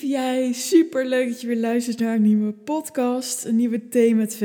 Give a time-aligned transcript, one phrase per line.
[0.00, 4.40] jij, super leuk dat je weer luistert naar een nieuwe podcast, een nieuwe thee met.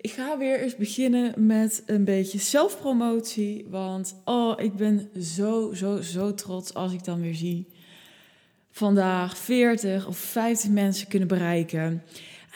[0.00, 6.00] Ik ga weer eens beginnen met een beetje zelfpromotie, want oh, ik ben zo, zo,
[6.00, 7.66] zo trots als ik dan weer zie
[8.76, 12.02] vandaag 40 of 50 mensen kunnen bereiken.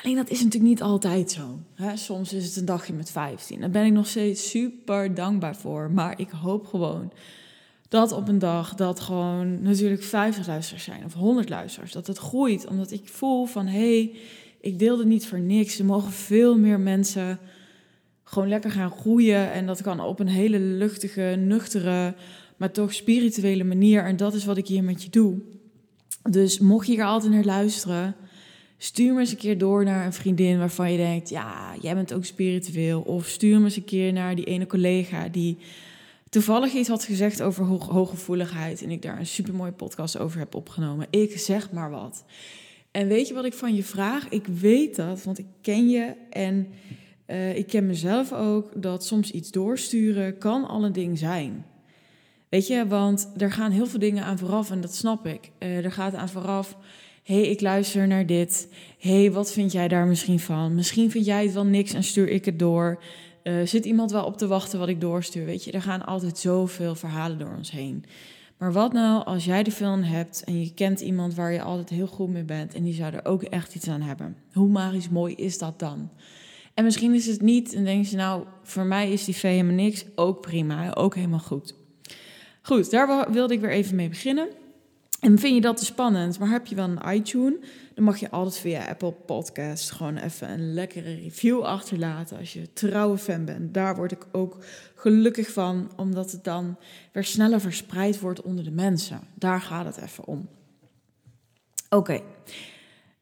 [0.02, 1.58] Alleen dat is natuurlijk niet altijd zo.
[1.74, 1.96] Hè?
[1.96, 3.60] Soms is het een dagje met 15.
[3.60, 7.12] Daar ben ik nog steeds super dankbaar voor, maar ik hoop gewoon
[7.90, 12.18] dat op een dag dat gewoon natuurlijk 50 luisteraars zijn of 100 luisteraars, dat het
[12.18, 12.66] groeit.
[12.66, 14.14] Omdat ik voel van hé, hey,
[14.60, 15.78] ik deelde niet voor niks.
[15.78, 17.38] Er mogen veel meer mensen
[18.24, 19.52] gewoon lekker gaan groeien.
[19.52, 22.14] En dat kan op een hele luchtige, nuchtere,
[22.56, 24.04] maar toch spirituele manier.
[24.04, 25.38] En dat is wat ik hier met je doe.
[26.30, 28.16] Dus mocht je hier altijd naar luisteren,
[28.78, 32.12] stuur me eens een keer door naar een vriendin waarvan je denkt: ja, jij bent
[32.12, 33.00] ook spiritueel.
[33.00, 35.58] Of stuur me eens een keer naar die ene collega die
[36.30, 41.06] toevallig iets had gezegd over hooggevoeligheid en ik daar een supermooie podcast over heb opgenomen.
[41.10, 42.24] Ik zeg maar wat.
[42.90, 44.28] En weet je wat ik van je vraag?
[44.28, 46.68] Ik weet dat, want ik ken je en
[47.26, 51.64] uh, ik ken mezelf ook, dat soms iets doorsturen kan al een ding zijn.
[52.48, 55.50] Weet je, want er gaan heel veel dingen aan vooraf en dat snap ik.
[55.58, 56.76] Uh, er gaat aan vooraf,
[57.22, 58.68] hé, hey, ik luister naar dit.
[58.98, 60.74] Hé, hey, wat vind jij daar misschien van?
[60.74, 63.02] Misschien vind jij het wel niks en stuur ik het door.
[63.42, 65.44] Uh, zit iemand wel op te wachten wat ik doorstuur?
[65.44, 68.04] Weet je, er gaan altijd zoveel verhalen door ons heen.
[68.58, 71.88] Maar wat nou als jij de film hebt en je kent iemand waar je altijd
[71.88, 74.36] heel goed mee bent en die zou er ook echt iets aan hebben?
[74.52, 76.10] Hoe magisch mooi is dat dan?
[76.74, 80.04] En misschien is het niet en denk je nou, voor mij is die V niks.
[80.14, 81.74] Ook prima, ook helemaal goed.
[82.62, 84.48] Goed, daar wilde ik weer even mee beginnen.
[85.20, 87.58] En vind je dat te spannend, maar heb je wel een iTunes,
[87.94, 92.72] dan mag je altijd via Apple Podcast gewoon even een lekkere review achterlaten als je
[92.72, 93.74] trouwe fan bent.
[93.74, 96.78] Daar word ik ook gelukkig van, omdat het dan
[97.12, 99.20] weer sneller verspreid wordt onder de mensen.
[99.34, 100.48] Daar gaat het even om.
[101.88, 102.20] Oké,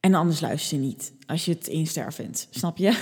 [0.01, 2.99] en anders luister je niet als je het één ster vindt, snap je?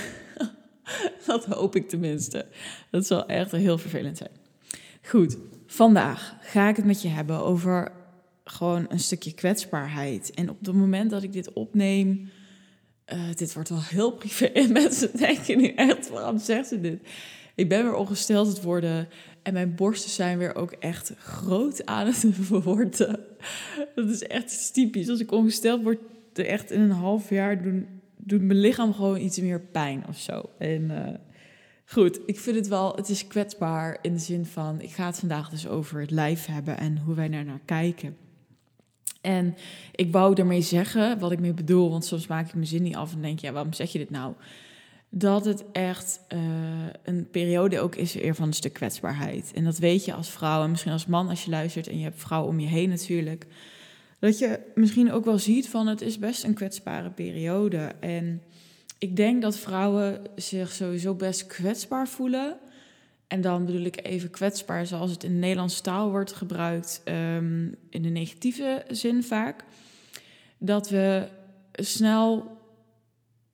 [1.25, 2.45] dat hoop ik tenminste.
[2.91, 4.31] Dat zal echt heel vervelend zijn.
[5.03, 7.91] Goed, vandaag ga ik het met je hebben over
[8.49, 10.31] gewoon een stukje kwetsbaarheid.
[10.31, 12.29] En op het moment dat ik dit opneem,
[13.13, 14.45] uh, dit wordt wel heel privé.
[14.45, 16.99] En mensen denken nu echt, waarom zegt ze dit?
[17.55, 19.07] Ik ben weer ongesteld het worden
[19.43, 23.19] en mijn borsten zijn weer ook echt groot aan het worden.
[23.95, 25.09] Dat is echt typisch.
[25.09, 25.99] Als ik ongesteld word,
[26.33, 27.87] echt in een half jaar doen,
[28.17, 30.49] doet mijn lichaam gewoon iets meer pijn of zo.
[30.57, 31.07] En uh,
[31.85, 35.19] goed, ik vind het wel, het is kwetsbaar in de zin van, ik ga het
[35.19, 38.17] vandaag dus over het lijf hebben en hoe wij daar naar kijken.
[39.21, 39.55] En
[39.95, 42.95] ik wou daarmee zeggen wat ik mee bedoel, want soms maak ik mijn zin niet
[42.95, 44.33] af en denk, ja, waarom zeg je dit nou?
[45.09, 46.39] Dat het echt uh,
[47.03, 49.51] een periode ook is weer van een stuk kwetsbaarheid.
[49.55, 52.03] En dat weet je als vrouw en misschien als man als je luistert en je
[52.03, 53.45] hebt vrouw om je heen natuurlijk.
[54.19, 57.91] Dat je misschien ook wel ziet van het is best een kwetsbare periode.
[57.99, 58.41] En
[58.97, 62.57] ik denk dat vrouwen zich sowieso best kwetsbaar voelen.
[63.27, 67.75] En dan bedoel ik even kwetsbaar zoals het in de Nederlandse taal wordt gebruikt, um,
[67.89, 69.63] in de negatieve zin vaak.
[70.57, 71.27] Dat we
[71.71, 72.57] snel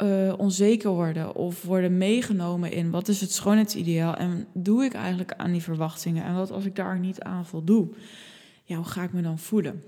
[0.04, 5.34] uh, onzeker worden of worden meegenomen in wat is het schoonheidsideaal en doe ik eigenlijk
[5.34, 7.88] aan die verwachtingen en wat als ik daar niet aan voldoe?
[8.64, 9.84] Ja, hoe ga ik me dan voelen?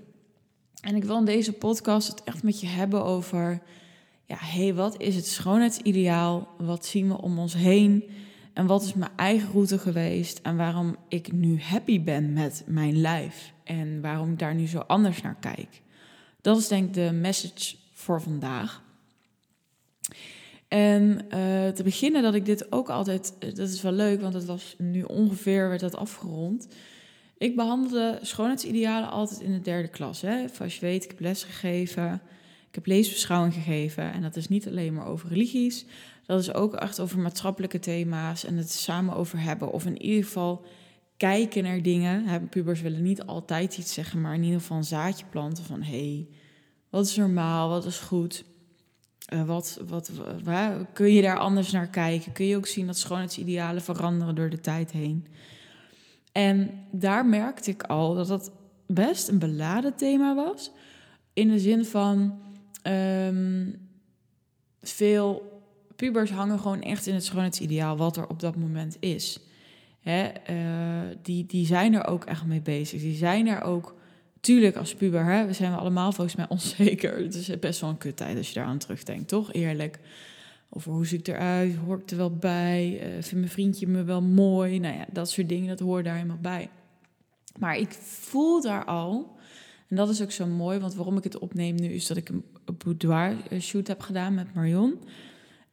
[0.80, 3.62] En ik wil in deze podcast het echt met je hebben over,
[4.24, 6.48] ja, hé, hey, wat is het schoonheidsideaal?
[6.58, 8.04] Wat zien we om ons heen?
[8.56, 13.00] En wat is mijn eigen route geweest en waarom ik nu happy ben met mijn
[13.00, 15.82] lijf en waarom ik daar nu zo anders naar kijk.
[16.40, 18.82] Dat is denk ik de message voor vandaag.
[20.68, 24.34] En uh, te beginnen dat ik dit ook altijd, eh, dat is wel leuk, want
[24.34, 26.68] het was nu ongeveer, werd dat afgerond.
[27.38, 30.20] Ik behandelde schoonheidsidealen altijd in de derde klas.
[30.20, 30.44] Hè.
[30.60, 32.22] Als je weet, ik heb les gegeven,
[32.68, 34.12] ik heb leesbeschouwing gegeven.
[34.12, 35.84] En dat is niet alleen maar over religies,
[36.26, 39.72] dat is ook echt over maatschappelijke thema's en het samen over hebben.
[39.72, 40.64] Of in ieder geval
[41.16, 42.48] kijken naar dingen.
[42.48, 46.28] Pubers willen niet altijd iets zeggen, maar in ieder geval een zaadje planten van hey,
[46.90, 48.44] wat is normaal, wat is goed?
[49.32, 50.10] Uh, wat, wat,
[50.92, 52.32] kun je daar anders naar kijken?
[52.32, 55.26] Kun je ook zien dat schoonheidsidealen veranderen door de tijd heen?
[56.32, 58.52] En daar merkte ik al dat dat
[58.86, 60.70] best een beladen thema was.
[61.32, 62.40] In de zin van
[62.82, 63.88] um,
[64.82, 65.55] veel
[65.96, 69.40] pubers hangen gewoon echt in het schoonheidsideaal wat er op dat moment is.
[70.00, 73.00] Hè, uh, die, die zijn er ook echt mee bezig.
[73.00, 73.94] Die zijn er ook,
[74.40, 77.18] tuurlijk als puber, hè, we zijn allemaal volgens mij onzeker.
[77.22, 79.52] Het is best wel een kuttijd als je daar aan terugdenkt, toch?
[79.52, 79.98] Eerlijk.
[80.70, 84.04] Over hoe zie ik eruit, hoor ik er wel bij, uh, vindt mijn vriendje me
[84.04, 84.78] wel mooi?
[84.78, 86.68] Nou ja, dat soort dingen, dat hoort daar helemaal bij.
[87.58, 89.36] Maar ik voel daar al
[89.88, 92.28] En dat is ook zo mooi, want waarom ik het opneem nu is dat ik
[92.28, 92.44] een
[92.84, 94.98] boudoir shoot heb gedaan met Marion.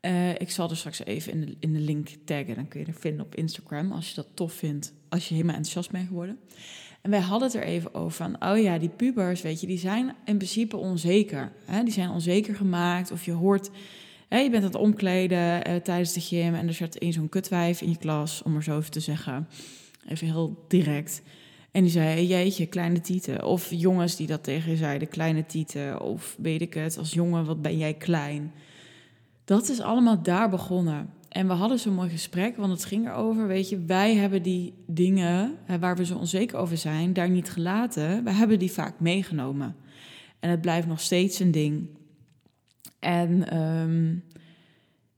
[0.05, 2.55] Uh, ik zal er straks even in de, in de link taggen.
[2.55, 4.93] Dan kun je er vinden op Instagram als je dat tof vindt.
[5.09, 6.39] Als je helemaal enthousiast bent geworden.
[7.01, 9.77] En wij hadden het er even over van, oh ja, die pubers, weet je, die
[9.77, 11.51] zijn in principe onzeker.
[11.65, 11.83] Hè?
[11.83, 13.69] Die zijn onzeker gemaakt of je hoort,
[14.27, 17.29] hè, je bent aan het omkleden uh, tijdens de gym en er zit een zo'n
[17.29, 19.47] kutwijf in je klas, om er zo even te zeggen.
[20.07, 21.21] Even heel direct.
[21.71, 23.45] En die zei, jeetje, kleine tieten.
[23.45, 26.01] Of jongens die dat tegen je zeiden, kleine tieten.
[26.01, 28.53] Of weet ik het, als jongen, wat ben jij klein.
[29.45, 31.09] Dat is allemaal daar begonnen.
[31.29, 34.73] En we hadden zo'n mooi gesprek, want het ging erover, weet je, wij hebben die
[34.87, 38.23] dingen waar we zo onzeker over zijn, daar niet gelaten.
[38.23, 39.75] We hebben die vaak meegenomen.
[40.39, 41.87] En het blijft nog steeds een ding.
[42.99, 44.23] En um,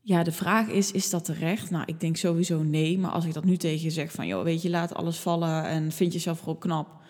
[0.02, 1.70] ja, de vraag is, is dat terecht?
[1.70, 3.00] Nou, ik denk sowieso nee.
[3.00, 5.64] Maar als ik dat nu tegen je zeg van, joh, weet je, laat alles vallen
[5.64, 7.04] en vind jezelf gewoon knap.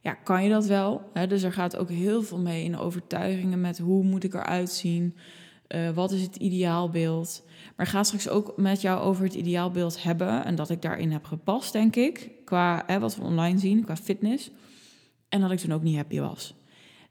[0.00, 1.10] Ja, kan je dat wel?
[1.12, 1.26] Hè?
[1.26, 5.16] Dus er gaat ook heel veel mee in overtuigingen met hoe moet ik eruit zien?
[5.74, 7.44] Uh, wat is het ideaalbeeld?
[7.76, 10.44] Maar ga straks ook met jou over het ideaalbeeld hebben.
[10.44, 12.30] En dat ik daarin heb gepast, denk ik.
[12.44, 14.50] Qua hè, wat we online zien, qua fitness.
[15.28, 16.54] En dat ik toen ook niet happy was.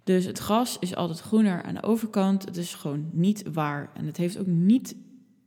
[0.04, 2.46] Dus het gras is altijd groener aan de overkant.
[2.46, 3.92] Het is gewoon niet waar.
[3.94, 4.96] En het heeft ook niet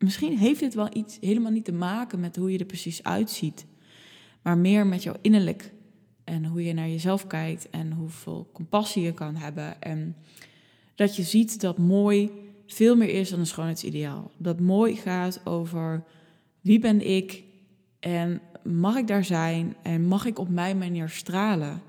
[0.04, 3.66] misschien heeft dit wel iets helemaal niet te maken met hoe je er precies uitziet,
[4.42, 5.72] maar meer met jouw innerlijk
[6.24, 9.82] en hoe je naar jezelf kijkt en hoeveel compassie je kan hebben.
[9.82, 10.16] En
[10.94, 12.30] dat je ziet dat mooi
[12.74, 14.30] veel meer is dan een schoonheidsideaal.
[14.36, 16.04] Dat mooi gaat over
[16.60, 17.42] wie ben ik
[18.00, 21.82] en mag ik daar zijn en mag ik op mijn manier stralen.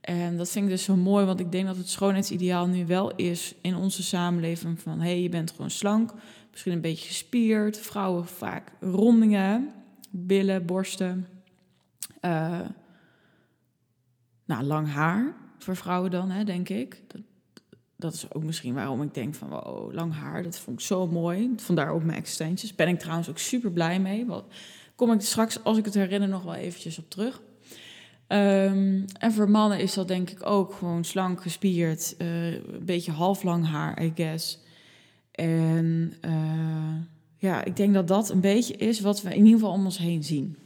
[0.00, 3.14] En dat vind ik dus zo mooi, want ik denk dat het schoonheidsideaal nu wel
[3.14, 6.12] is in onze samenleving van hé, hey, je bent gewoon slank,
[6.50, 7.78] misschien een beetje gespierd.
[7.78, 9.72] Vrouwen vaak rondingen,
[10.10, 11.28] billen, borsten.
[12.20, 12.60] Uh,
[14.44, 17.02] nou, lang haar voor vrouwen dan, hè, denk ik.
[18.02, 21.06] Dat is ook misschien waarom ik denk van, wow, lang haar, dat vond ik zo
[21.06, 21.52] mooi.
[21.56, 22.74] Vandaar ook mijn extensions.
[22.74, 24.26] Ben ik trouwens ook super blij mee.
[24.26, 24.44] Wat,
[24.94, 27.42] kom ik straks, als ik het herinner, nog wel eventjes op terug.
[28.28, 33.12] Um, en voor mannen is dat denk ik ook gewoon slank, gespierd, uh, een beetje
[33.12, 34.58] half lang haar, I guess.
[35.30, 36.94] En uh,
[37.36, 39.98] ja, ik denk dat dat een beetje is wat we in ieder geval om ons
[39.98, 40.56] heen zien.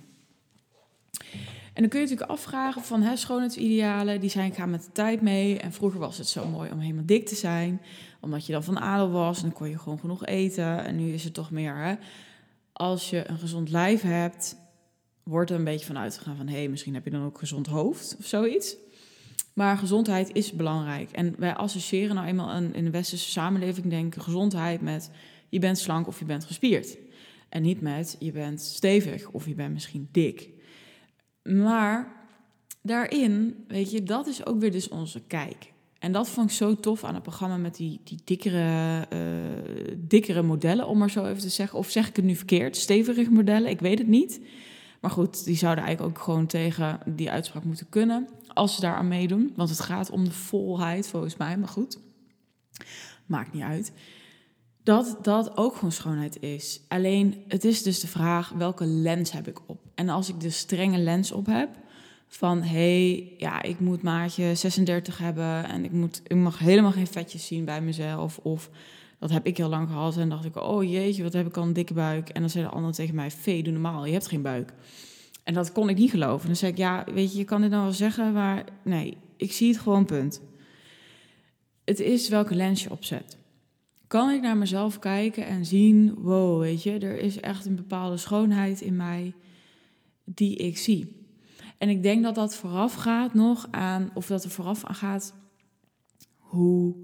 [1.76, 5.20] En dan kun je natuurlijk afvragen van hè, schoonheidsidealen, die zijn gaan met de tijd
[5.20, 5.58] mee.
[5.58, 7.80] En vroeger was het zo mooi om helemaal dik te zijn,
[8.20, 10.84] omdat je dan van adel was en dan kon je gewoon genoeg eten.
[10.84, 11.94] En nu is het toch meer, hè,
[12.72, 14.56] als je een gezond lijf hebt,
[15.22, 16.48] wordt er een beetje van uitgegaan van...
[16.48, 18.76] hé, hey, misschien heb je dan ook gezond hoofd of zoiets.
[19.52, 21.10] Maar gezondheid is belangrijk.
[21.10, 25.10] En wij associëren nou eenmaal in de westerse samenleving, denk ik, gezondheid met
[25.48, 26.96] je bent slank of je bent gespierd.
[27.48, 30.54] En niet met je bent stevig of je bent misschien dik.
[31.46, 32.12] Maar
[32.82, 35.72] daarin, weet je, dat is ook weer dus onze kijk.
[35.98, 40.42] En dat vond ik zo tof aan het programma met die, die dikkere, uh, dikkere
[40.42, 41.78] modellen, om maar zo even te zeggen.
[41.78, 42.76] Of zeg ik het nu verkeerd?
[42.76, 44.40] Stevige modellen, ik weet het niet.
[45.00, 48.28] Maar goed, die zouden eigenlijk ook gewoon tegen die uitspraak moeten kunnen.
[48.46, 49.52] Als ze daar aan meedoen.
[49.56, 51.56] Want het gaat om de volheid volgens mij.
[51.58, 51.98] Maar goed,
[53.26, 53.92] maakt niet uit.
[54.86, 56.80] Dat dat ook gewoon schoonheid is.
[56.88, 59.80] Alleen het is dus de vraag welke lens heb ik op.
[59.94, 61.68] En als ik de strenge lens op heb.
[62.26, 65.68] Van hé, hey, ja, ik moet maatje 36 hebben.
[65.68, 68.38] En ik, moet, ik mag helemaal geen vetjes zien bij mezelf.
[68.38, 68.70] Of
[69.18, 70.16] dat heb ik heel lang gehad.
[70.16, 72.28] En dacht ik, oh jeetje, wat heb ik al een dikke buik.
[72.28, 74.72] En dan zei de tegen mij, Vee, doe normaal, je hebt geen buik.
[75.44, 76.46] En dat kon ik niet geloven.
[76.46, 79.52] Dan zei ik, ja, weet je, je kan dit nou wel zeggen, maar nee, ik
[79.52, 80.40] zie het gewoon, punt.
[81.84, 83.36] Het is welke lens je opzet.
[84.06, 88.16] Kan ik naar mezelf kijken en zien, wow, weet je, er is echt een bepaalde
[88.16, 89.34] schoonheid in mij
[90.24, 91.24] die ik zie.
[91.78, 95.34] En ik denk dat dat vooraf gaat nog aan, of dat er vooraf aan gaat,
[96.36, 96.94] hoe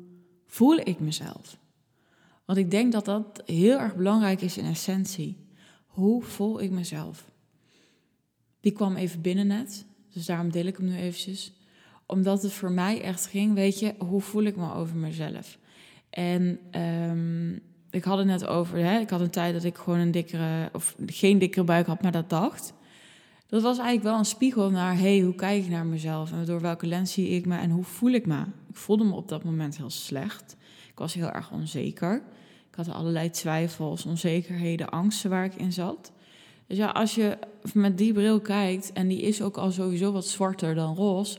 [0.46, 1.58] voel ik mezelf?
[2.44, 5.46] Want ik denk dat dat heel erg belangrijk is in essentie.
[5.86, 7.30] Hoe voel ik mezelf?
[8.60, 11.52] Die kwam even binnen net, dus daarom deel ik hem nu eventjes.
[12.06, 15.58] Omdat het voor mij echt ging, weet je, hoe voel ik me over mezelf?
[16.12, 19.98] En um, ik had het net over, hè, ik had een tijd dat ik gewoon
[19.98, 22.72] een dikkere, of geen dikkere buik had, maar dat dacht.
[23.46, 26.32] Dat was eigenlijk wel een spiegel naar, hey, hoe kijk ik naar mezelf?
[26.32, 28.40] En door welke lens zie ik me en hoe voel ik me?
[28.68, 30.56] Ik voelde me op dat moment heel slecht.
[30.90, 32.22] Ik was heel erg onzeker.
[32.68, 36.12] Ik had allerlei twijfels, onzekerheden, angsten waar ik in zat.
[36.66, 37.38] Dus ja, als je
[37.74, 41.38] met die bril kijkt, en die is ook al sowieso wat zwarter dan roze,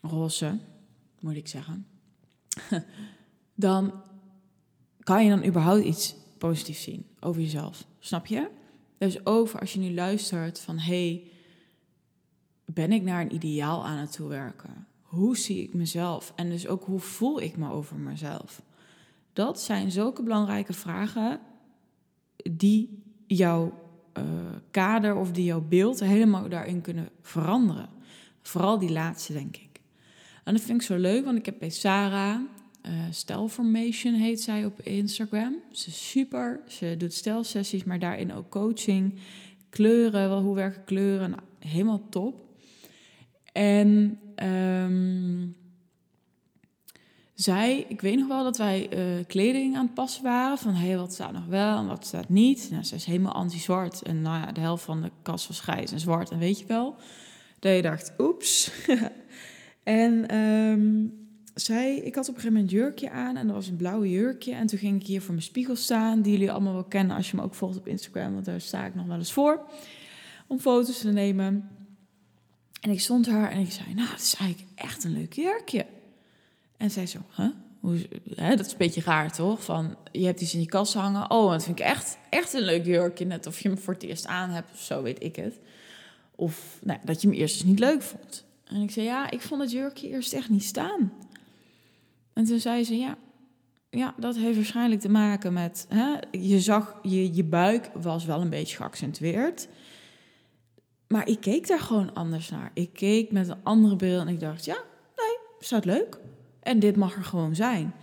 [0.00, 0.58] roze,
[1.20, 1.86] moet ik zeggen,
[3.58, 3.92] dan
[5.00, 7.86] kan je dan überhaupt iets positiefs zien over jezelf.
[7.98, 8.48] Snap je?
[8.98, 11.22] Dus over als je nu luistert van, hey,
[12.64, 14.86] ben ik naar een ideaal aan het toewerken?
[15.08, 16.32] hoe zie ik mezelf?
[16.36, 18.62] En dus ook hoe voel ik me over mezelf?
[19.32, 21.40] Dat zijn zulke belangrijke vragen
[22.36, 23.72] die jouw
[24.18, 24.24] uh,
[24.70, 27.88] kader of die jouw beeld helemaal daarin kunnen veranderen.
[28.42, 29.80] Vooral die laatste, denk ik.
[30.44, 32.40] En dat vind ik zo leuk, want ik heb bij Sarah,
[32.88, 35.56] uh, Stelformation heet zij op Instagram.
[35.72, 39.14] Ze is super, ze doet stelsessies, maar daarin ook coaching.
[39.70, 41.30] Kleuren, wel, hoe werken kleuren?
[41.30, 42.46] Nou, helemaal top.
[43.52, 45.56] En um,
[47.34, 50.58] zij, ik weet nog wel dat wij uh, kleding aan het passen waren.
[50.58, 52.68] Van hé, hey, wat staat nog wel en wat staat niet.
[52.70, 54.02] Nou, ze is helemaal anti-zwart.
[54.02, 56.30] En nou ja, de helft van de kast was grijs en zwart.
[56.30, 56.94] En weet je wel,
[57.58, 58.70] dat je dacht, oeps.
[59.82, 61.27] en um,
[61.60, 63.36] zij, ik had op een gegeven moment een jurkje aan.
[63.36, 64.54] En dat was een blauwe jurkje.
[64.54, 66.22] En toen ging ik hier voor mijn spiegel staan.
[66.22, 68.32] Die jullie allemaal wel kennen als je me ook volgt op Instagram.
[68.32, 69.60] Want daar sta ik nog wel eens voor.
[70.46, 71.68] Om foto's te nemen.
[72.80, 75.86] En ik stond haar en ik zei, nou, dat is eigenlijk echt een leuk jurkje.
[76.76, 77.18] En zij zo?
[77.80, 79.64] Hoe, hè, dat is een beetje raar, toch?
[79.64, 81.30] Van, je hebt iets in je kast hangen.
[81.30, 83.24] Oh, dat vind ik echt, echt een leuk jurkje.
[83.24, 85.60] Net of je hem voor het eerst aan hebt of zo, weet ik het.
[86.34, 88.44] Of nou, dat je hem eerst dus niet leuk vond.
[88.64, 91.12] En ik zei, ja, ik vond het jurkje eerst echt niet staan.
[92.38, 93.16] En toen zei ze, ja,
[93.90, 95.86] ja dat heeft waarschijnlijk te maken met...
[95.88, 99.68] Hè, je zag, je, je buik was wel een beetje geaccentueerd.
[101.08, 102.70] Maar ik keek daar gewoon anders naar.
[102.74, 104.74] Ik keek met een andere bril en ik dacht, ja,
[105.16, 106.18] nee, staat leuk.
[106.60, 107.94] En dit mag er gewoon zijn.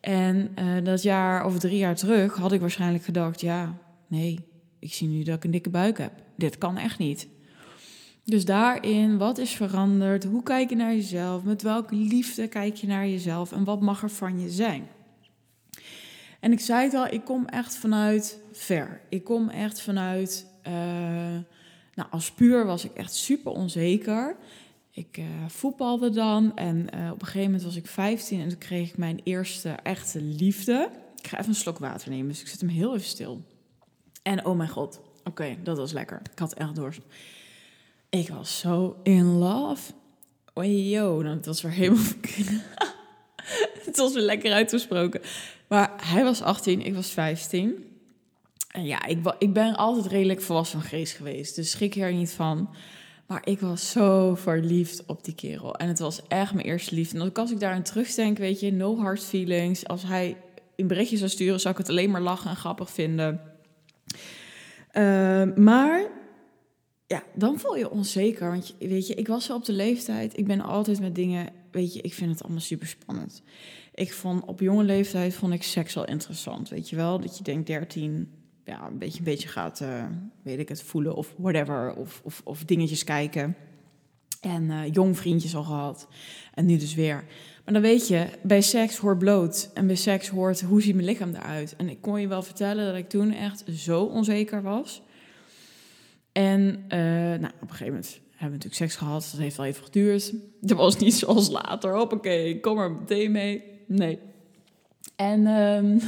[0.00, 4.46] En uh, dat jaar of drie jaar terug had ik waarschijnlijk gedacht: ja, nee,
[4.78, 6.12] ik zie nu dat ik een dikke buik heb.
[6.36, 7.28] Dit kan echt niet.
[8.24, 10.24] Dus daarin, wat is veranderd?
[10.24, 11.42] Hoe kijk je naar jezelf?
[11.42, 13.52] Met welke liefde kijk je naar jezelf?
[13.52, 14.88] En wat mag er van je zijn?
[16.40, 19.00] En ik zei het al, ik kom echt vanuit ver.
[19.08, 20.46] Ik kom echt vanuit.
[20.66, 20.72] Uh,
[21.94, 24.36] nou, als puur was ik echt super onzeker.
[24.90, 28.58] Ik uh, voetbalde dan en uh, op een gegeven moment was ik 15 en toen
[28.58, 30.90] kreeg ik mijn eerste echte liefde.
[31.16, 33.42] Ik ga even een slok water nemen, dus ik zet hem heel even stil.
[34.22, 36.20] En oh mijn god, oké, dat was lekker.
[36.32, 37.00] Ik had echt dorst.
[38.10, 39.92] Ik was zo in love.
[40.54, 42.04] Oh yo, nou, dat was weer helemaal...
[43.86, 45.20] het was weer lekker uitgesproken.
[45.68, 47.84] Maar hij was 18, ik was 15.
[48.68, 51.54] En ja, ik, ik ben altijd redelijk volwassen van geest geweest.
[51.54, 52.74] Dus schrik er niet van.
[53.26, 55.76] Maar ik was zo verliefd op die kerel.
[55.76, 57.20] En het was echt mijn eerste liefde.
[57.20, 59.86] En als ik daarin terugdenk, weet je, no hard feelings.
[59.86, 60.36] Als hij
[60.76, 63.40] een berichtje zou sturen, zou ik het alleen maar lachen en grappig vinden.
[64.92, 66.19] Uh, maar
[67.10, 68.50] ja, dan voel je onzeker.
[68.50, 70.38] Want weet je, ik was zo op de leeftijd.
[70.38, 73.42] Ik ben altijd met dingen, weet je, ik vind het allemaal super spannend.
[73.94, 76.68] Ik vond op jonge leeftijd vond ik seks wel interessant.
[76.68, 78.30] Weet je wel, dat je denkt 13,
[78.64, 80.04] ja, een beetje, een beetje gaat, uh,
[80.42, 81.94] weet ik het, voelen of whatever.
[81.94, 83.56] Of, of, of dingetjes kijken.
[84.40, 86.08] En uh, jong vriendjes al gehad.
[86.54, 87.24] En nu dus weer.
[87.64, 89.70] Maar dan weet je, bij seks hoort bloot.
[89.74, 91.76] En bij seks hoort, hoe ziet mijn lichaam eruit?
[91.76, 95.02] En ik kon je wel vertellen dat ik toen echt zo onzeker was.
[96.32, 96.98] En uh,
[97.40, 99.28] nou, op een gegeven moment hebben we natuurlijk seks gehad.
[99.30, 100.32] Dat heeft wel even geduurd.
[100.60, 101.96] Dat was niet zoals later.
[101.96, 103.62] Hoppakee, kom er meteen mee.
[103.86, 104.18] Nee.
[105.16, 105.46] En...
[105.46, 106.00] Um,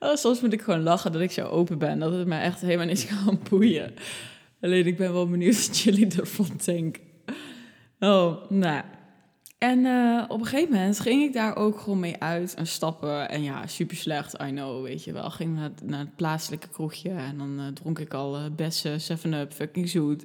[0.14, 1.98] soms moet ik gewoon lachen dat ik zo open ben.
[1.98, 3.94] Dat het mij echt helemaal niet gaan boeien.
[4.60, 7.02] Alleen ik ben wel benieuwd wat jullie ervan denken.
[7.98, 8.82] Oh, nou.
[9.60, 13.28] En uh, op een gegeven moment ging ik daar ook gewoon mee uit en stappen.
[13.28, 15.30] En ja, super slecht, I know, weet je wel.
[15.30, 19.88] Ging naar, het plaatselijke kroegje en dan uh, dronk ik al uh, bessen, 7-up, fucking
[19.88, 20.24] zoet.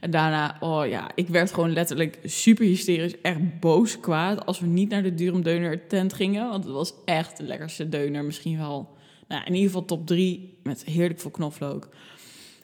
[0.00, 4.46] En daarna, oh ja, ik werd gewoon letterlijk super hysterisch, echt boos, kwaad.
[4.46, 7.88] Als we niet naar de Durum Deuner tent gingen, want het was echt de lekkerste
[7.88, 8.96] deuner, misschien wel
[9.28, 11.88] nou, in ieder geval top drie met heerlijk veel knoflook.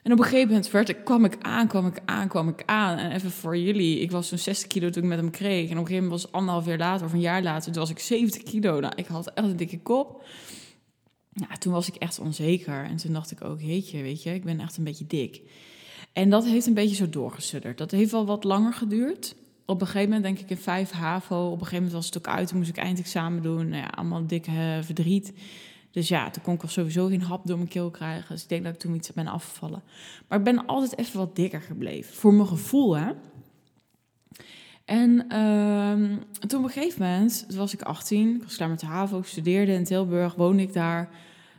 [0.03, 2.99] En op een gegeven moment ik, kwam ik aan, kwam ik aan, kwam ik aan.
[2.99, 5.71] En even voor jullie, ik was zo'n 60 kilo toen ik met hem kreeg.
[5.71, 7.81] En op een gegeven moment was het anderhalf jaar later of een jaar later, toen
[7.81, 8.81] was ik 70 kilo.
[8.81, 10.25] Nou, ik had echt een dikke kop.
[11.33, 12.85] Ja, toen was ik echt onzeker.
[12.85, 15.43] En toen dacht ik ook, heetje, weet je, ik ben echt een beetje dik.
[16.13, 17.79] En dat heeft een beetje zo doorgesudderd.
[17.79, 19.35] Dat heeft wel wat langer geduurd.
[19.67, 21.47] Op een gegeven moment denk ik in 5 HAVO.
[21.47, 22.49] Op een gegeven moment was het ook uit.
[22.49, 23.69] Toen moest ik eindexamen doen.
[23.69, 25.33] Nou ja, allemaal dikke verdriet.
[25.93, 28.29] Dus ja, toen kon ik sowieso geen hap door mijn keel krijgen.
[28.29, 29.83] Dus ik denk dat ik toen iets ben afgevallen.
[30.29, 32.15] Maar ik ben altijd even wat dikker gebleven.
[32.15, 33.13] Voor mijn gevoel, hè.
[34.85, 38.81] En uh, toen op een gegeven moment, toen was ik 18, ik was klaar met
[38.81, 41.11] de HAVO, ik studeerde in Tilburg, woonde ik daar.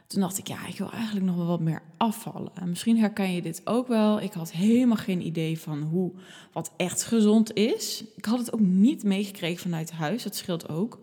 [0.07, 2.51] Toen dacht ik, ja, ik wil eigenlijk nog wel wat meer afvallen.
[2.53, 4.21] En misschien herken je dit ook wel.
[4.21, 6.11] Ik had helemaal geen idee van hoe,
[6.51, 8.03] wat echt gezond is.
[8.15, 10.99] Ik had het ook niet meegekregen vanuit huis, dat scheelt ook.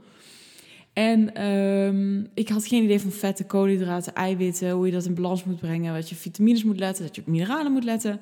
[1.00, 5.44] En um, ik had geen idee van vetten, koolhydraten, eiwitten, hoe je dat in balans
[5.44, 8.20] moet brengen, wat je vitamines moet letten, dat je op mineralen moet letten.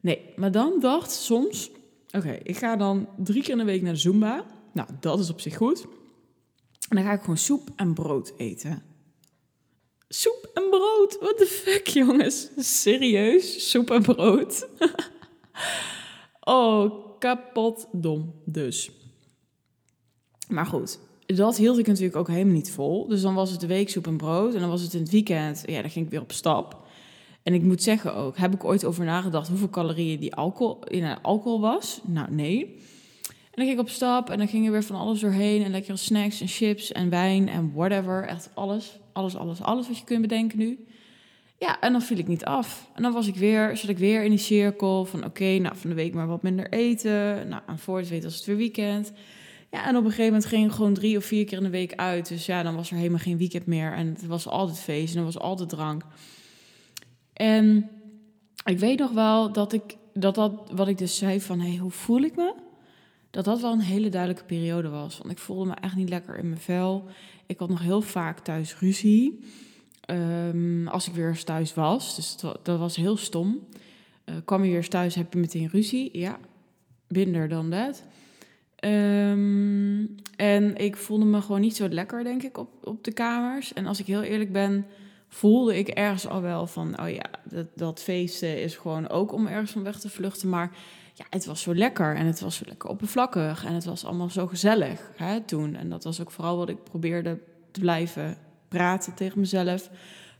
[0.00, 1.70] Nee, maar dan dacht soms,
[2.10, 4.44] Oké, ik ga dan drie keer in de week naar de Zumba.
[4.72, 5.86] Nou, dat is op zich goed.
[6.88, 8.82] En dan ga ik gewoon soep en brood eten.
[10.08, 11.16] Soep en brood?
[11.20, 12.48] What the fuck, jongens?
[12.56, 13.70] Serieus?
[13.70, 14.68] Soep en brood?
[16.40, 18.90] oh, kapot dom dus.
[20.48, 20.98] Maar goed,
[21.36, 23.06] dat hield ik natuurlijk ook helemaal niet vol.
[23.08, 24.54] Dus dan was het de week soep en brood.
[24.54, 26.86] En dan was het in het weekend, ja, dan ging ik weer op stap.
[27.42, 31.22] En ik moet zeggen ook, heb ik ooit over nagedacht hoeveel calorieën die alcohol, in
[31.22, 32.00] alcohol was?
[32.04, 32.64] Nou, nee.
[33.26, 35.62] En dan ging ik op stap en dan ging er weer van alles doorheen.
[35.62, 38.24] En lekkere snacks en chips en wijn en whatever.
[38.24, 40.86] Echt alles, alles, alles, alles wat je kunt bedenken nu.
[41.58, 42.90] Ja, en dan viel ik niet af.
[42.94, 45.24] En dan was ik weer, zat ik weer in die cirkel van...
[45.24, 47.48] oké, nou, van de week maar wat minder eten.
[47.48, 49.12] Nou, en voor het weten was het weer weekend.
[49.70, 51.70] Ja, en op een gegeven moment ging ik gewoon drie of vier keer in de
[51.70, 52.28] week uit.
[52.28, 53.92] Dus ja, dan was er helemaal geen weekend meer.
[53.92, 56.02] En het was altijd feest en er was altijd drank.
[57.32, 57.90] En
[58.64, 61.60] ik weet nog wel dat ik, dat, dat wat ik dus zei van...
[61.60, 62.54] hey, hoe voel ik me?
[63.30, 65.18] Dat dat wel een hele duidelijke periode was.
[65.18, 67.04] Want ik voelde me echt niet lekker in mijn vel.
[67.46, 69.40] Ik had nog heel vaak thuis ruzie...
[70.10, 72.16] Um, als ik weer eens thuis was.
[72.16, 73.66] Dus dat, was heel stom.
[74.24, 76.18] Uh, kwam je weer eens thuis, heb je meteen ruzie.
[76.18, 76.38] Ja,
[77.08, 78.04] binder dan dat.
[78.84, 83.72] Um, en ik voelde me gewoon niet zo lekker, denk ik, op, op de kamers.
[83.72, 84.86] En als ik heel eerlijk ben,
[85.28, 87.00] voelde ik ergens al wel van...
[87.00, 90.48] oh ja, dat, dat feesten is gewoon ook om ergens van weg te vluchten.
[90.48, 90.70] Maar
[91.14, 93.64] ja, het was zo lekker en het was zo lekker oppervlakkig.
[93.64, 95.74] En het was allemaal zo gezellig hè, toen.
[95.74, 97.38] En dat was ook vooral wat ik probeerde
[97.70, 98.36] te blijven
[98.68, 99.90] praten tegen mezelf,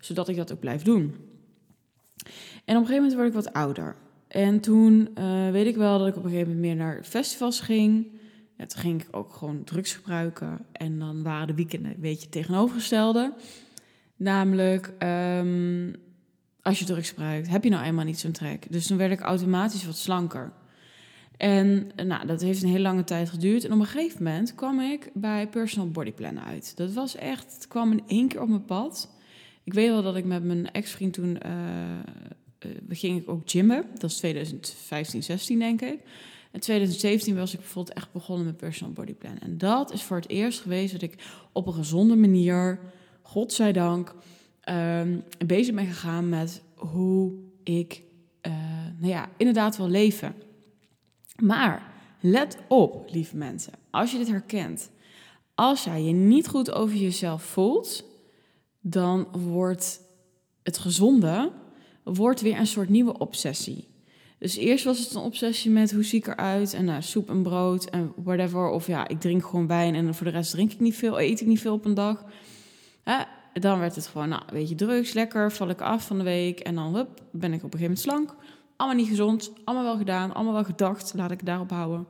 [0.01, 1.17] zodat ik dat ook blijf doen.
[2.65, 3.97] En op een gegeven moment word ik wat ouder.
[4.29, 7.61] En toen uh, weet ik wel dat ik op een gegeven moment meer naar festivals
[7.61, 8.18] ging.
[8.67, 10.59] Toen ging ik ook gewoon drugs gebruiken.
[10.73, 13.33] En dan waren de weekenden een beetje tegenovergestelde.
[14.17, 15.95] Namelijk, um,
[16.63, 18.67] als je drugs gebruikt, heb je nou eenmaal niet zo'n trek.
[18.71, 20.53] Dus toen werd ik automatisch wat slanker.
[21.37, 23.65] En nou, dat heeft een hele lange tijd geduurd.
[23.65, 26.77] En op een gegeven moment kwam ik bij Personal Body Plan uit.
[26.77, 29.11] Dat was echt, het kwam in één keer op mijn pad.
[29.65, 31.53] Ik weet wel dat ik met mijn ex-vriend toen, uh,
[32.67, 33.85] uh, ging ik ook gymmen.
[33.99, 35.99] Dat is 2015, 16 denk ik.
[36.53, 39.39] In 2017 was ik bijvoorbeeld echt begonnen met Personal Body Plan.
[39.39, 42.81] En dat is voor het eerst geweest dat ik op een gezonde manier,
[43.23, 44.15] godzijdank,
[44.69, 47.33] um, bezig ben gegaan met hoe
[47.63, 48.03] ik,
[48.43, 48.53] uh,
[48.99, 50.35] nou ja, inderdaad wil leven.
[51.43, 54.91] Maar let op, lieve mensen, als je dit herkent.
[55.55, 58.05] Als jij je niet goed over jezelf voelt,
[58.81, 60.01] dan wordt
[60.63, 61.53] het gezonde
[62.15, 63.88] wordt weer een soort nieuwe obsessie.
[64.39, 67.43] Dus eerst was het een obsessie met hoe zie ik eruit en nou, soep en
[67.43, 68.69] brood en whatever.
[68.69, 71.41] Of ja, ik drink gewoon wijn en voor de rest drink ik niet veel, eet
[71.41, 72.25] ik niet veel op een dag.
[73.53, 76.61] dan werd het gewoon, nou, weet je, drugs, lekker, val ik af van de week
[76.61, 78.35] en dan hup, ben ik op een gegeven moment slank.
[78.77, 81.13] Allemaal niet gezond, allemaal wel gedaan, allemaal wel gedacht.
[81.17, 82.07] Laat ik daarop houden.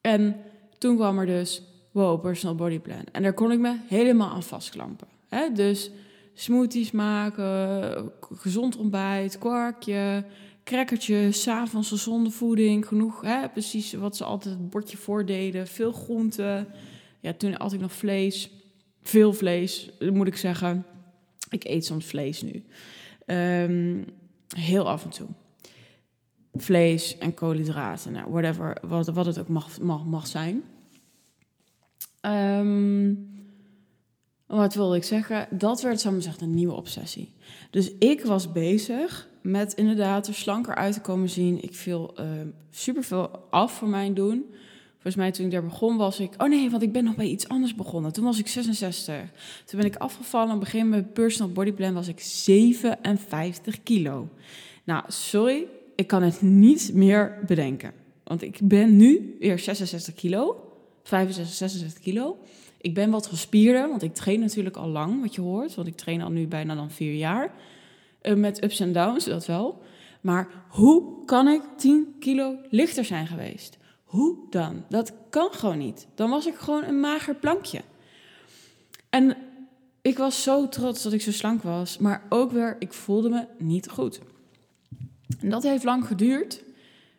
[0.00, 0.36] En
[0.78, 3.04] toen kwam er dus, wow, personal body plan.
[3.12, 5.06] En daar kon ik me helemaal aan vastklampen.
[5.28, 5.52] Hè?
[5.52, 5.90] Dus
[6.34, 10.24] smoothies maken, gezond ontbijt, kwarkje,
[10.66, 13.48] crackertje, s'avonds gezonde voeding, genoeg, hè?
[13.48, 15.66] precies wat ze altijd het bordje voordeden.
[15.66, 16.68] Veel groenten.
[17.20, 18.50] Ja, toen had ik nog vlees.
[19.02, 20.84] Veel vlees, moet ik zeggen.
[21.50, 22.64] Ik eet soms vlees nu.
[23.26, 24.04] Um,
[24.56, 25.28] heel af en toe
[26.62, 30.62] vlees en koolhydraten, nou, whatever, wat, wat het ook mag, mag, mag zijn.
[32.20, 33.35] Um,
[34.46, 35.48] wat wilde ik zeggen?
[35.50, 37.32] Dat werd, zo gezegd, een nieuwe obsessie.
[37.70, 41.62] Dus ik was bezig met inderdaad er slanker uit te komen zien.
[41.62, 42.26] Ik viel uh,
[42.70, 44.44] superveel af voor mijn doen.
[44.92, 46.34] Volgens mij toen ik daar begon was ik...
[46.38, 48.12] Oh nee, want ik ben nog bij iets anders begonnen.
[48.12, 49.14] Toen was ik 66.
[49.64, 50.54] Toen ben ik afgevallen.
[50.54, 54.28] Op een gegeven moment personal body plan was ik 57 kilo.
[54.84, 57.92] Nou, sorry, ik kan het niet meer bedenken.
[58.24, 60.56] Want ik ben nu weer 66 kilo,
[61.02, 62.38] 65, 66 kilo.
[62.80, 65.74] Ik ben wat gespierder, want ik train natuurlijk al lang, wat je hoort.
[65.74, 67.52] Want ik train al nu bijna dan vier jaar.
[68.22, 69.82] Uh, met ups en downs, dat wel.
[70.20, 73.78] Maar hoe kan ik 10 kilo lichter zijn geweest?
[74.04, 74.84] Hoe dan?
[74.88, 76.06] Dat kan gewoon niet.
[76.14, 77.80] Dan was ik gewoon een mager plankje.
[79.10, 79.36] En
[80.02, 81.98] ik was zo trots dat ik zo slank was.
[81.98, 84.20] Maar ook weer, ik voelde me niet goed.
[85.40, 86.62] En dat heeft lang geduurd.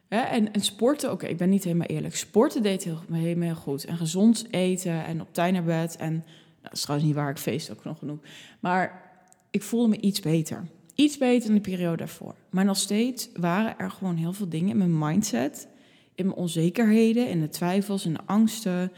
[0.08, 2.16] En, en sporten, oké, ik ben niet helemaal eerlijk.
[2.16, 3.86] Sporten deed heel, helemaal goed.
[3.86, 5.96] En gezond eten en op tijd naar bed.
[5.96, 6.24] En nou,
[6.62, 8.20] dat is trouwens niet waar, ik feest ook nog genoeg.
[8.60, 9.12] Maar
[9.52, 10.64] ik voelde me iets beter.
[10.96, 12.36] Iets beter dan de periode daarvoor.
[12.50, 15.68] Maar nog steeds waren er gewoon heel veel dingen in mijn mindset.
[16.16, 18.92] In mijn onzekerheden, in de twijfels, in de angsten.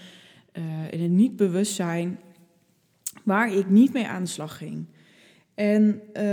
[0.53, 2.19] Uh, in het niet bewustzijn.
[3.23, 4.85] Waar ik niet mee aan de slag ging.
[5.53, 6.23] En uh,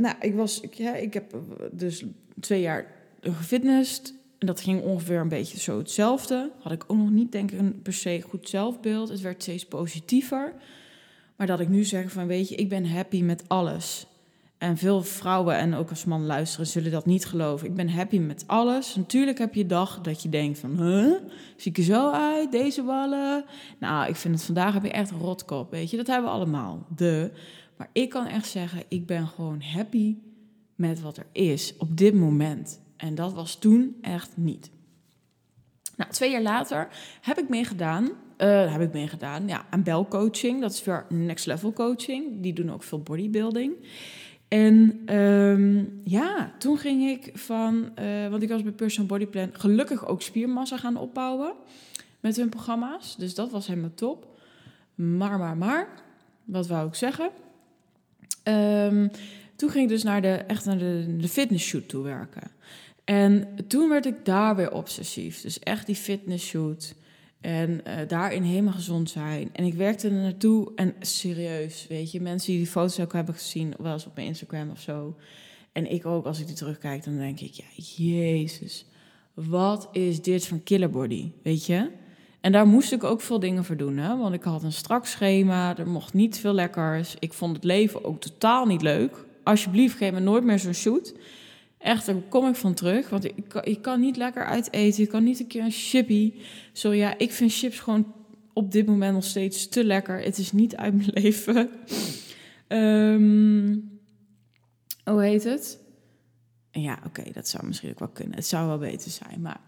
[0.00, 1.36] nou, ik, was, ja, ik heb
[1.72, 2.04] dus
[2.40, 4.14] twee jaar gefitnessd.
[4.38, 6.50] En dat ging ongeveer een beetje zo hetzelfde.
[6.60, 9.08] Had ik ook nog niet, denk ik, een per se goed zelfbeeld.
[9.08, 10.54] Het werd steeds positiever.
[11.36, 14.06] Maar dat ik nu zeg van, weet je, ik ben happy met alles.
[14.58, 17.66] En veel vrouwen en ook als man luisteren zullen dat niet geloven.
[17.66, 18.94] Ik ben happy met alles.
[18.96, 21.14] Natuurlijk heb je dag dat je denkt van, huh?
[21.56, 23.44] Zie ik er zo uit, deze ballen?
[23.78, 25.96] Nou, ik vind het vandaag heb je echt rotkop, weet je.
[25.96, 27.30] Dat hebben we allemaal, de.
[27.76, 30.16] Maar ik kan echt zeggen, ik ben gewoon happy
[30.74, 32.80] met wat er is op dit moment.
[33.02, 34.70] En dat was toen echt niet.
[35.96, 36.88] Nou, twee jaar later
[37.20, 38.04] heb ik meegedaan.
[38.38, 40.60] Uh, heb ik meegedaan, ja, aan belcoaching.
[40.60, 42.40] Dat is weer next level coaching.
[42.40, 43.72] Die doen ook veel bodybuilding.
[44.48, 49.50] En um, ja, toen ging ik van, uh, want ik was bij Personal Body Plan
[49.52, 51.52] gelukkig ook spiermassa gaan opbouwen
[52.20, 53.16] met hun programma's.
[53.16, 54.38] Dus dat was helemaal top.
[54.94, 55.88] Maar, maar, maar,
[56.44, 57.30] wat wou ik zeggen?
[58.44, 59.10] Um,
[59.56, 62.50] toen ging ik dus naar de, echt naar de, de fitnessshoot toe werken.
[63.04, 65.40] En toen werd ik daar weer obsessief.
[65.40, 66.94] Dus echt die fitnessshoot.
[67.40, 69.50] En uh, daarin helemaal gezond zijn.
[69.52, 73.34] En ik werkte er naartoe en serieus, weet je, mensen die die foto's ook hebben
[73.34, 75.16] gezien, wel eens op mijn Instagram of zo.
[75.72, 77.64] En ik ook, als ik die terugkijk, dan denk ik, ja,
[77.96, 78.86] jezus,
[79.34, 81.90] wat is dit van killerbody, weet je?
[82.40, 84.16] En daar moest ik ook veel dingen voor doen, hè?
[84.16, 87.16] want ik had een strak schema, er mocht niet veel lekkers.
[87.18, 89.24] Ik vond het leven ook totaal niet leuk.
[89.42, 91.14] Alsjeblieft, geef me nooit meer zo'n shoot.
[91.82, 93.08] Echt, daar kom ik van terug.
[93.08, 95.02] Want ik, ik kan niet lekker uiteten.
[95.02, 96.32] Ik kan niet een keer een chippy.
[96.72, 98.12] Zo ja, ik vind chips gewoon
[98.52, 100.22] op dit moment nog steeds te lekker.
[100.22, 101.70] Het is niet uit mijn leven.
[102.68, 104.00] um,
[105.04, 105.78] hoe heet het?
[106.70, 108.34] Ja, oké, dat zou misschien ook wel kunnen.
[108.34, 109.60] Het zou wel beter zijn, maar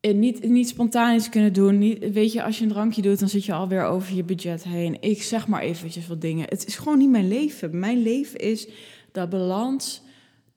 [0.00, 1.78] eh, niet, niet spontaan iets kunnen doen.
[1.78, 4.64] Niet, weet je, als je een drankje doet, dan zit je alweer over je budget
[4.64, 4.96] heen.
[5.02, 6.46] Ik zeg maar eventjes wat dingen.
[6.48, 7.78] Het is gewoon niet mijn leven.
[7.78, 8.68] Mijn leven is
[9.12, 10.02] dat balans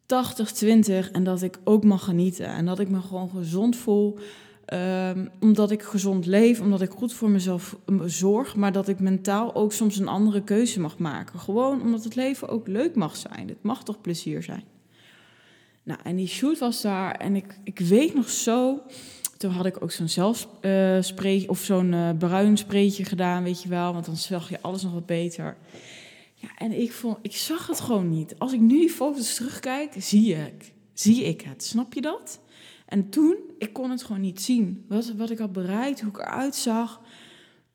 [0.08, 2.48] 80-20 en dat ik ook mag genieten.
[2.48, 4.18] En dat ik me gewoon gezond voel.
[4.74, 9.56] Um, omdat ik gezond leef, omdat ik goed voor mezelf zorg, maar dat ik mentaal
[9.56, 11.40] ook soms een andere keuze mag maken.
[11.40, 13.48] Gewoon omdat het leven ook leuk mag zijn.
[13.48, 14.64] Het mag toch plezier zijn.
[15.84, 18.80] Nou, en die shoot was daar en ik, ik weet nog zo.
[19.38, 23.70] Toen had ik ook zo'n zelfspray uh, of zo'n uh, bruin spreetje gedaan, weet je
[23.70, 25.58] wel, want dan zag je alles nog wat beter.
[26.40, 28.40] Ja, en ik, vond, ik zag het gewoon niet.
[28.40, 31.64] Als ik nu die foto's terugkijk, zie ik, zie ik het.
[31.64, 32.40] Snap je dat?
[32.86, 34.86] En toen, ik kon het gewoon niet zien.
[34.88, 37.02] Wat, wat ik had bereikt, hoe ik eruit zag.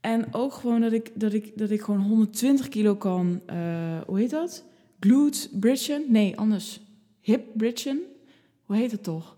[0.01, 4.19] En ook gewoon dat ik, dat ik, dat ik gewoon 120 kilo kan, uh, hoe
[4.19, 4.65] heet dat?
[5.01, 6.05] Glute bridgen?
[6.09, 6.81] Nee, anders.
[7.21, 8.01] Hip bridgen?
[8.65, 9.37] Hoe heet het toch?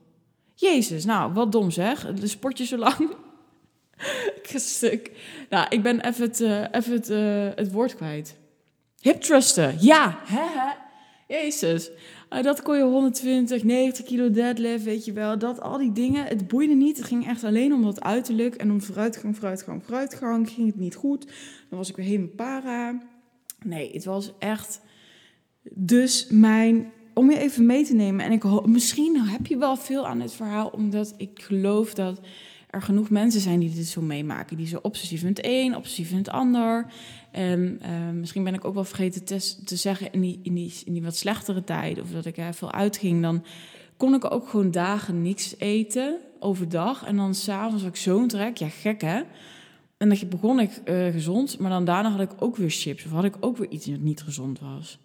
[0.55, 2.15] Jezus, nou, wat dom zeg.
[2.15, 2.97] De sportje zo lang.
[4.43, 5.11] ik stuk.
[5.51, 8.37] Nou, ik ben even het, uh, even het, uh, het woord kwijt.
[9.05, 10.19] Hip thrusten, ja.
[10.25, 10.73] Hè,
[11.29, 11.90] Jezus.
[12.31, 15.38] Uh, dat kon je 120, 90 kilo deadlift, weet je wel.
[15.38, 16.97] Dat, al die dingen, het boeide niet.
[16.97, 20.51] Het ging echt alleen om dat uiterlijk en om vooruitgang, vooruitgang, vooruitgang.
[20.51, 21.27] Ging het niet goed.
[21.69, 23.03] Dan was ik weer helemaal para.
[23.64, 24.81] Nee, het was echt...
[25.71, 26.93] Dus mijn...
[27.14, 28.25] Om je even mee te nemen.
[28.25, 32.21] En ik misschien heb je wel veel aan het verhaal, omdat ik geloof dat
[32.75, 34.57] er genoeg mensen zijn die dit zo meemaken.
[34.57, 36.87] Die zo obsessief in het een, obsessief in het ander.
[37.31, 40.73] En uh, misschien ben ik ook wel vergeten te, te zeggen in die, in, die,
[40.85, 43.45] in die wat slechtere tijd, of dat ik er veel uitging, dan
[43.97, 47.05] kon ik ook gewoon dagen niks eten overdag.
[47.05, 49.23] En dan s'avonds had ik zo'n trek, ja gek hè.
[49.97, 53.05] En dan begon ik uh, gezond, maar dan daarna had ik ook weer chips.
[53.05, 54.99] Of had ik ook weer iets dat niet gezond was.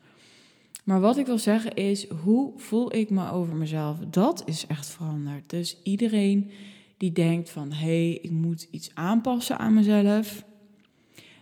[0.83, 3.97] Maar wat ik wil zeggen is, hoe voel ik me over mezelf?
[4.09, 5.49] Dat is echt veranderd.
[5.49, 6.51] Dus iedereen
[6.99, 10.43] die denkt van, hé, hey, ik moet iets aanpassen aan mezelf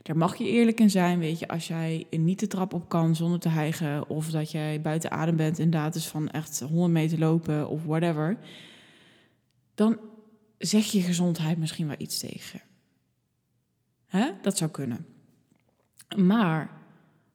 [0.07, 3.15] daar mag je eerlijk in zijn, weet je, als jij niet de trap op kan
[3.15, 7.19] zonder te hijgen, of dat jij buiten adem bent, inderdaad, is van echt 100 meter
[7.19, 8.37] lopen of whatever,
[9.75, 9.99] dan
[10.57, 12.61] zeg je gezondheid misschien wel iets tegen.
[14.05, 14.31] Hè?
[14.41, 15.05] Dat zou kunnen.
[16.15, 16.69] Maar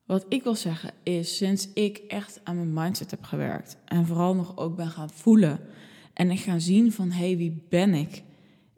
[0.04, 4.34] wat ik wil zeggen is, sinds ik echt aan mijn mindset heb gewerkt en vooral
[4.34, 5.60] nog ook ben gaan voelen
[6.22, 8.22] en ik ga zien van, hey, wie ben ik?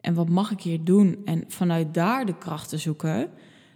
[0.01, 1.21] En wat mag ik hier doen?
[1.25, 3.29] En vanuit daar de krachten zoeken,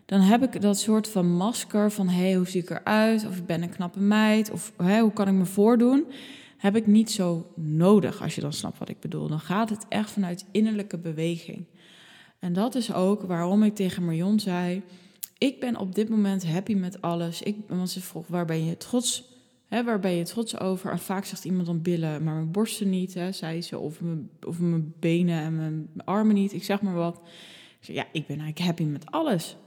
[0.05, 3.25] dan heb ik dat soort van masker van hé, hey, hoe zie ik eruit?
[3.27, 6.05] Of ik ben een knappe meid, of hey, hoe kan ik me voordoen?
[6.57, 9.27] Heb ik niet zo nodig, als je dan snapt wat ik bedoel.
[9.27, 11.65] Dan gaat het echt vanuit innerlijke beweging.
[12.39, 14.81] En dat is ook waarom ik tegen Marion zei:
[15.37, 17.41] Ik ben op dit moment happy met alles.
[17.41, 19.28] Ik, want ze vroeg: waar ben je trots?
[19.69, 20.91] Waar ben je trots over?
[20.91, 23.77] En vaak zegt iemand dan billen, maar mijn borsten niet, hè, zei ze.
[23.77, 26.53] Of mijn, of mijn benen en mijn armen niet.
[26.53, 27.21] Ik zeg maar wat.
[27.79, 29.57] Ja, ik ben eigenlijk happy met alles.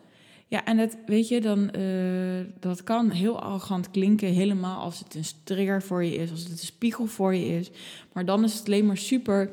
[0.48, 5.14] Ja, en het, weet je, dan, uh, dat kan heel arrogant klinken, helemaal als het
[5.14, 7.70] een trigger voor je is, als het een spiegel voor je is.
[8.12, 9.50] Maar dan is het alleen maar super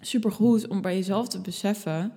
[0.00, 2.12] supergoed om bij jezelf te beseffen: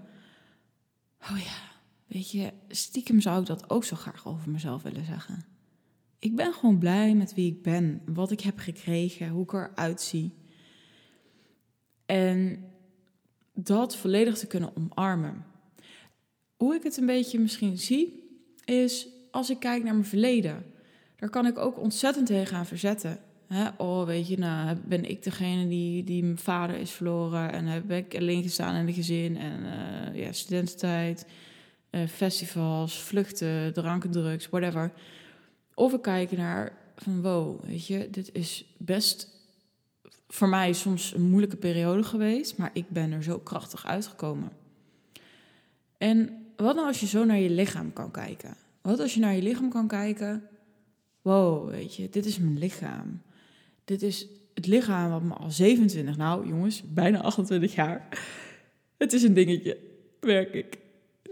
[1.31, 1.71] oh ja,
[2.07, 5.52] weet je, stiekem zou ik dat ook zo graag over mezelf willen zeggen.
[6.23, 10.01] Ik ben gewoon blij met wie ik ben, wat ik heb gekregen, hoe ik eruit
[10.01, 10.33] zie.
[12.05, 12.63] En
[13.53, 15.45] dat volledig te kunnen omarmen.
[16.55, 18.29] Hoe ik het een beetje misschien zie,
[18.65, 20.65] is als ik kijk naar mijn verleden.
[21.15, 23.19] Daar kan ik ook ontzettend tegen gaan verzetten.
[23.77, 27.91] oh, weet je, nou ben ik degene die, die mijn vader is verloren en heb
[27.91, 31.25] ik alleen gestaan in de gezin en uh, ja, studententijd,
[31.91, 34.91] uh, festivals, vluchten, dranken, drugs, whatever.
[35.75, 39.27] Of ik kijk naar van wow, weet je, dit is best
[40.27, 44.51] voor mij soms een moeilijke periode geweest, maar ik ben er zo krachtig uitgekomen.
[45.97, 48.55] En wat nou als je zo naar je lichaam kan kijken?
[48.81, 50.47] Wat als je naar je lichaam kan kijken?
[51.21, 53.21] Wow, weet je, dit is mijn lichaam.
[53.85, 58.07] Dit is het lichaam wat me al 27, nou jongens, bijna 28 jaar.
[58.97, 59.77] Het is een dingetje,
[60.19, 60.77] werk ik.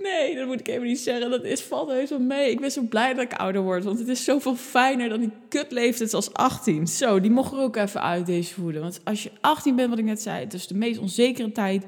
[0.02, 1.30] Nee, dat moet ik even niet zeggen.
[1.30, 2.52] Dat is, valt heus mee.
[2.52, 3.84] Ik ben zo blij dat ik ouder word.
[3.84, 6.88] Want het is zoveel fijner dan die kutleeftijd als 18.
[6.88, 8.82] Zo, die mocht er ook even uit deze voeden.
[8.82, 11.86] Want als je 18 bent, wat ik net zei, het is de meest onzekere tijd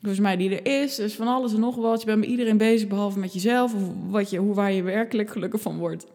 [0.00, 0.96] volgens mij die er is.
[0.96, 2.00] Dus van alles en nog wat.
[2.00, 3.74] Je bent met iedereen bezig, behalve met jezelf.
[3.74, 6.06] Of wat je, hoe, waar je werkelijk gelukkig van wordt.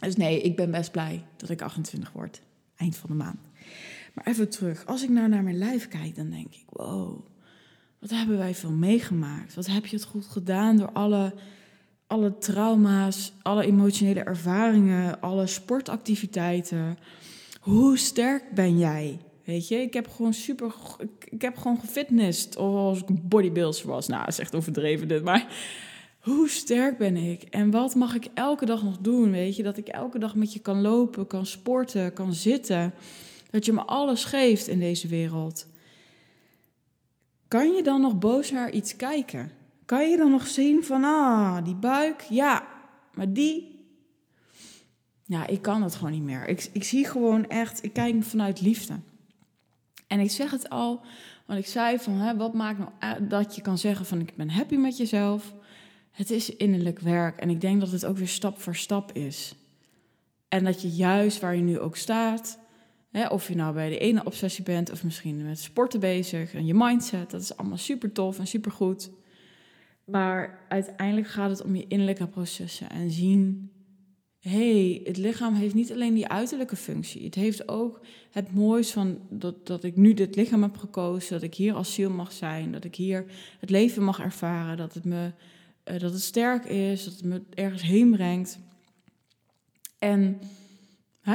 [0.00, 2.40] Dus nee, ik ben best blij dat ik 28 word.
[2.76, 3.38] Eind van de maand.
[4.14, 4.86] Maar even terug.
[4.86, 6.64] Als ik nou naar mijn lijf kijk, dan denk ik...
[6.68, 7.26] Wow,
[8.00, 9.54] wat hebben wij veel meegemaakt?
[9.54, 11.34] Wat heb je het goed gedaan door alle,
[12.06, 16.98] alle trauma's, alle emotionele ervaringen, alle sportactiviteiten?
[17.60, 19.18] Hoe sterk ben jij?
[19.44, 20.74] Weet je, ik heb gewoon super.
[21.24, 22.56] Ik heb gewoon gefitnessd.
[22.56, 24.06] Of als ik bodybuilder was.
[24.06, 25.22] Nou, dat is echt overdreven dit.
[25.22, 25.46] Maar
[26.18, 27.42] hoe sterk ben ik?
[27.42, 29.30] En wat mag ik elke dag nog doen?
[29.30, 32.94] Weet je, dat ik elke dag met je kan lopen, kan sporten, kan zitten.
[33.50, 35.66] Dat je me alles geeft in deze wereld.
[37.48, 39.50] Kan je dan nog boos naar iets kijken?
[39.84, 42.66] Kan je dan nog zien van, ah, die buik, ja,
[43.14, 43.76] maar die.
[45.24, 46.48] Ja, ik kan het gewoon niet meer.
[46.48, 48.94] Ik, ik zie gewoon echt, ik kijk vanuit liefde.
[50.06, 51.00] En ik zeg het al,
[51.46, 54.50] want ik zei van, hè, wat maakt nou dat je kan zeggen van, ik ben
[54.50, 55.54] happy met jezelf.
[56.10, 59.54] Het is innerlijk werk en ik denk dat het ook weer stap voor stap is.
[60.48, 62.58] En dat je juist waar je nu ook staat,
[63.10, 66.66] Hè, of je nou bij de ene obsessie bent of misschien met sporten bezig en
[66.66, 69.10] je mindset, dat is allemaal super tof en super goed.
[70.04, 73.70] Maar uiteindelijk gaat het om je innerlijke processen en zien:
[74.38, 77.24] hey, het lichaam heeft niet alleen die uiterlijke functie.
[77.24, 81.42] Het heeft ook het moois van dat, dat ik nu dit lichaam heb gekozen, dat
[81.42, 83.24] ik hier als ziel mag zijn, dat ik hier
[83.60, 85.32] het leven mag ervaren, dat het, me,
[85.84, 88.58] uh, dat het sterk is, dat het me ergens heen brengt.
[89.98, 90.40] En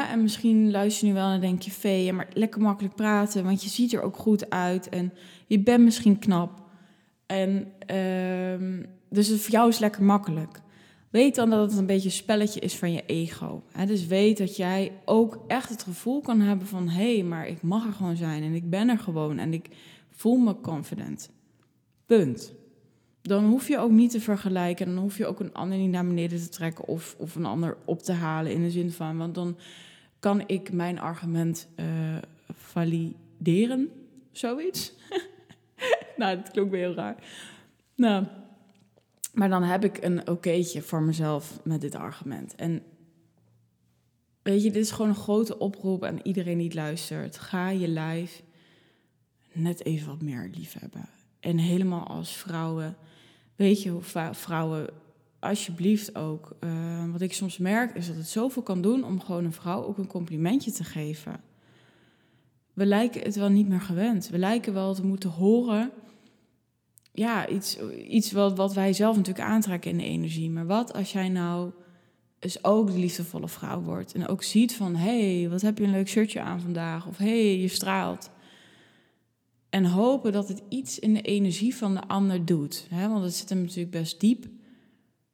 [0.02, 3.64] en misschien luister je nu wel en denk je, Vee, maar lekker makkelijk praten, want
[3.64, 5.14] je ziet er ook goed uit en
[5.48, 6.62] je bent misschien knap.
[7.26, 8.78] En uh,
[9.10, 10.62] dus het voor jou is lekker makkelijk.
[11.10, 13.64] Weet dan dat het een beetje een spelletje is van je ego.
[13.88, 16.90] dus weet dat jij ook echt het gevoel kan hebben van...
[16.90, 19.70] hé, hey, maar ik mag er gewoon zijn en ik ben er gewoon en ik
[20.12, 21.30] voel me confident.
[22.06, 22.54] Punt.
[23.24, 24.86] Dan hoef je ook niet te vergelijken.
[24.86, 27.78] Dan hoef je ook een ander niet naar beneden te trekken of, of een ander
[27.86, 29.18] op te halen in de zin van...
[29.18, 29.58] want dan
[30.20, 31.86] kan ik mijn argument uh,
[32.54, 33.90] valideren,
[34.32, 34.94] zoiets.
[36.18, 37.16] nou, dat klonk weer heel raar.
[37.96, 38.26] Nou,
[39.34, 42.56] maar dan heb ik een okéetje voor mezelf met dit argument.
[42.56, 42.84] En
[44.42, 47.38] weet je, dit is gewoon een grote oproep aan iedereen die luistert.
[47.38, 48.44] Ga je lijf
[49.52, 51.10] net even wat meer lief hebben.
[51.40, 52.96] En helemaal als vrouwen,
[53.56, 53.98] weet je
[54.32, 54.90] vrouwen
[55.40, 56.56] alsjeblieft ook.
[56.60, 59.84] Uh, wat ik soms merk is dat het zoveel kan doen om gewoon een vrouw
[59.84, 61.42] ook een complimentje te geven.
[62.74, 64.30] We lijken het wel niet meer gewend.
[64.30, 65.92] We lijken wel te moeten horen.
[67.12, 70.50] Ja, iets, iets wat, wat wij zelf natuurlijk aantrekken in de energie.
[70.50, 71.72] Maar wat als jij nou
[72.40, 74.14] eens ook de liefdevolle vrouw wordt.
[74.14, 77.08] En ook ziet van, hé, hey, wat heb je een leuk shirtje aan vandaag?
[77.08, 78.30] Of hé, hey, je straalt.
[79.74, 82.88] En hopen dat het iets in de energie van de ander doet.
[82.90, 83.10] Hè?
[83.10, 84.46] Want het zit hem natuurlijk best diep.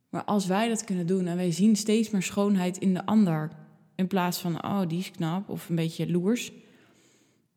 [0.09, 3.51] Maar als wij dat kunnen doen en wij zien steeds meer schoonheid in de ander,
[3.95, 6.51] in plaats van, oh, die is knap of een beetje loers,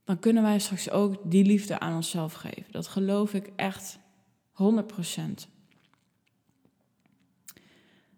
[0.05, 2.73] dan kunnen wij straks ook die liefde aan onszelf geven.
[2.73, 3.99] Dat geloof ik echt
[4.53, 4.55] 100%.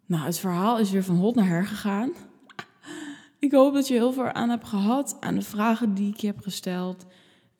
[0.06, 2.12] Nou, het verhaal is weer van hot naar her gegaan.
[3.38, 6.26] Ik hoop dat je heel veel aan hebt gehad aan de vragen die ik je
[6.26, 7.06] heb gesteld.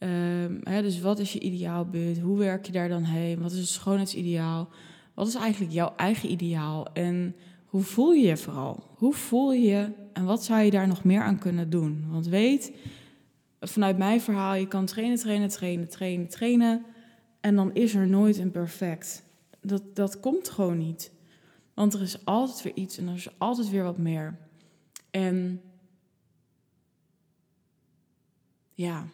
[0.04, 2.18] Um, hè, dus wat is je ideaalbeeld?
[2.18, 3.40] Hoe werk je daar dan heen?
[3.42, 4.68] Wat is het schoonheidsideaal?
[5.14, 8.90] Wat is eigenlijk jouw eigen ideaal en hoe voel je je vooral?
[8.94, 12.04] Hoe voel je je en wat zou je daar nog meer aan kunnen doen?
[12.10, 12.72] Want weet,
[13.60, 16.84] vanuit mijn verhaal, je kan trainen, trainen, trainen, trainen, trainen.
[17.40, 19.24] En dan is er nooit een perfect.
[19.60, 21.12] Dat, dat komt gewoon niet.
[21.74, 24.38] Want er is altijd weer iets en er is altijd weer wat meer.
[25.10, 25.60] En
[28.74, 29.06] ja,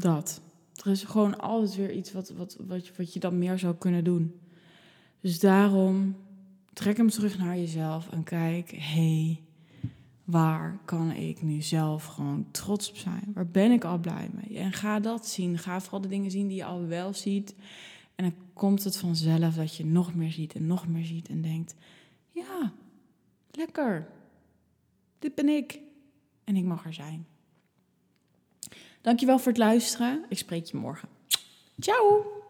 [0.00, 0.40] dat.
[0.84, 4.04] Er is gewoon altijd weer iets wat, wat, wat, wat je dan meer zou kunnen
[4.04, 4.40] doen.
[5.20, 6.16] Dus daarom
[6.72, 9.40] trek hem terug naar jezelf en kijk, hey,
[10.24, 13.30] waar kan ik nu zelf gewoon trots op zijn?
[13.34, 14.58] Waar ben ik al blij mee?
[14.58, 15.58] En ga dat zien.
[15.58, 17.54] Ga vooral de dingen zien die je al wel ziet.
[18.14, 21.42] En dan komt het vanzelf dat je nog meer ziet en nog meer ziet en
[21.42, 21.74] denkt:
[22.30, 22.72] ja,
[23.50, 24.08] lekker.
[25.18, 25.80] Dit ben ik.
[26.44, 27.26] En ik mag er zijn.
[29.04, 30.24] Dankjewel voor het luisteren.
[30.28, 31.08] Ik spreek je morgen.
[31.80, 32.43] Ciao!